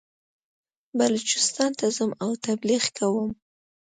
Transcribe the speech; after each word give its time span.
بلوچستان 0.97 1.71
ته 1.79 1.85
ځم 1.97 2.11
او 2.23 2.31
تبلیغ 2.45 2.83
کوم. 2.97 3.29